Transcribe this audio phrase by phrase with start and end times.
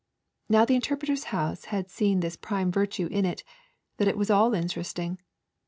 [0.49, 3.43] Now, the Interpreter's House had this prime virtue in it,
[3.97, 5.19] that it was all interesting.